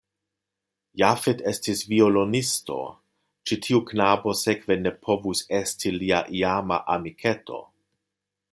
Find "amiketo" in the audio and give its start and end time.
6.97-7.63